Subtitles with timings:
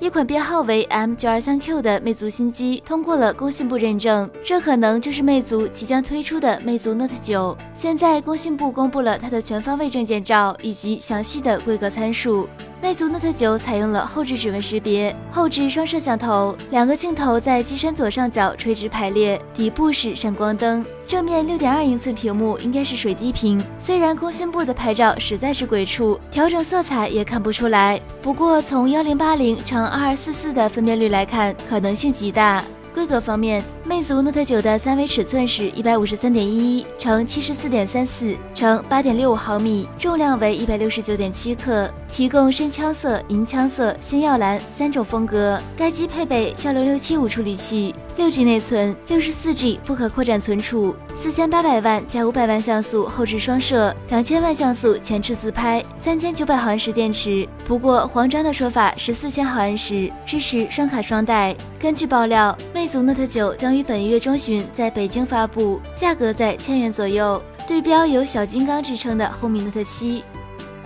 [0.00, 7.54] 一款编号为 M 九二三 Q 的魅族新机通过了工信部认证，这可能就是魅族即将推出的魅族 Note 九。
[7.76, 12.48] 现在工信部公布了它的全方位证件照以及详细的规格参数。
[12.80, 23.62] 魅族 Note 九采用了后置指纹识别，后置双摄像头，两个镜头在机身左上角垂直排列，底部是闪光灯，正面六点二英寸屏幕应该是水滴屏。
[23.78, 32.62] 虽然工信部的拍照实在是鬼畜，调整色彩也看不出来，不过从幺零八零乘二二四四的分辨率来看，可能性极大。
[33.00, 45.58] 规格方面，魅族 Note 9的三维尺寸是一百五十三点一一乘七十四点三四乘八点六五毫米，重量为一百六十九点七克，提供深枪色、银枪色、星耀蓝三种风格。
[45.78, 47.94] 该机配备骁龙六七五处理器。
[48.16, 57.48] 六 G 内存，六十四 G 不可扩展存储，四千八百万加五百万像素后置双摄，两千万像素前置自拍，三千九百毫安时电池。
[57.66, 61.56] 不过黄章的说法是四千毫安时，支持双卡双待。
[61.78, 70.22] 根据爆料，魅族 Note 9将于本月中旬在北京发布，价格在千元左右，对标有小金刚之称的红米 Note 7。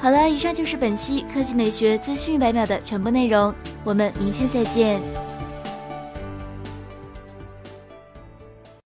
[0.00, 5.00] 好了，以上就是本期科技美学资讯一百秒的全部内容，我们明天再见。